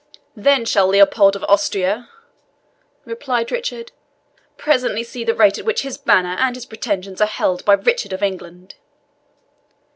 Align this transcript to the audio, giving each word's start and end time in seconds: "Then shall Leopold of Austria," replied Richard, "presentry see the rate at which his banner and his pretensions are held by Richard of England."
"Then 0.35 0.65
shall 0.65 0.87
Leopold 0.87 1.35
of 1.35 1.43
Austria," 1.43 2.09
replied 3.05 3.51
Richard, 3.51 3.91
"presentry 4.57 5.03
see 5.03 5.23
the 5.23 5.35
rate 5.35 5.59
at 5.59 5.65
which 5.65 5.83
his 5.83 5.99
banner 5.99 6.35
and 6.39 6.55
his 6.55 6.65
pretensions 6.65 7.21
are 7.21 7.27
held 7.27 7.63
by 7.65 7.73
Richard 7.73 8.11
of 8.11 8.23
England." 8.23 8.73